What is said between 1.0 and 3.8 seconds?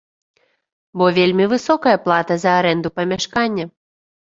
Бо вельмі высокая плата за арэнду памяшкання.